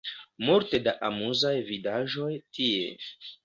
Multe 0.45 0.79
da 0.87 0.93
amuzaj 1.09 1.53
vidaĵoj 1.69 2.33
tie 2.59 3.33